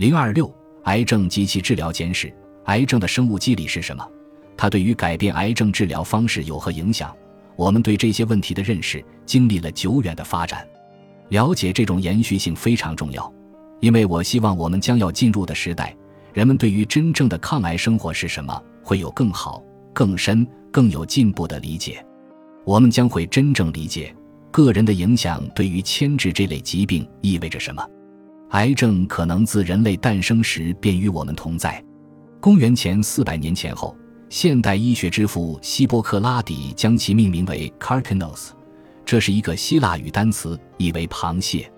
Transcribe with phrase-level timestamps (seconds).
[0.00, 0.50] 零二六，
[0.84, 2.34] 癌症及其治疗简史。
[2.64, 4.02] 癌症的生物机理是什么？
[4.56, 7.14] 它对于改变癌症治疗方式有何影响？
[7.54, 10.66] 我们对这些问题的认识经历了久远的发展。
[11.28, 13.30] 了解这种延续性非常重要，
[13.80, 15.94] 因为我希望我们将要进入的时代，
[16.32, 19.62] 人们对于真正的抗癌生活是什么，会有更好、
[19.92, 22.02] 更深、更有进步的理解。
[22.64, 24.16] 我们将会真正理解
[24.50, 27.86] 个人的影响对于牵制这类疾病意味着什么。
[28.50, 31.82] 癌症可能自人类诞生时便与我们同在。
[32.40, 33.96] 公元前四百年前后，
[34.28, 38.48] 现代医学之父希波克拉底将其命名为 Carcinos，
[39.04, 41.70] 这是一个希腊语单词，意为螃蟹。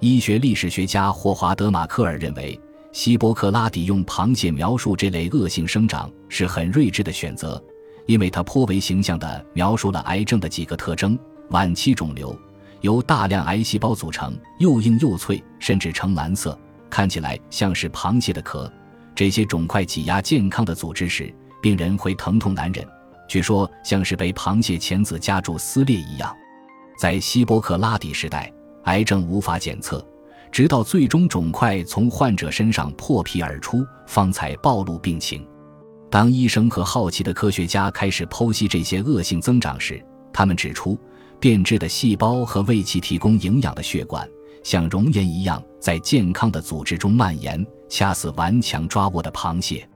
[0.00, 2.58] 医学历史学家霍华德·马克尔认为，
[2.90, 7.62] 希波克拉底用螃蟹描述这类恶性生长是很睿智的选择，
[8.06, 11.16] 因为他颇为形象地描述了癌症的几个特征：
[11.50, 12.36] 晚期肿瘤。
[12.80, 18.70] 由大量癌细胞组成，又硬又脆，甚至呈蓝色，看起来像是螃蟹的壳。
[19.14, 22.86] 这些肿块挤压健康的组织时，病人会疼痛难忍，
[23.28, 26.32] 据说像是被螃蟹钳子夹住撕裂一样。
[26.98, 28.52] 在希波克拉底时代，
[28.84, 30.06] 癌症无法检测，
[30.52, 35.44] 直到最终肿块从患者身上破皮而出，方才暴露病情。
[36.10, 40.00] 当医生和好奇的科学家开始剖析这些恶性增长时，
[40.32, 40.96] 他们指出。
[41.40, 44.28] 变质的细胞和为其提供营养的血管，
[44.62, 49.88] 像熔岩一样在健康的组织中蔓延，掐死顽强抓握的螃蟹。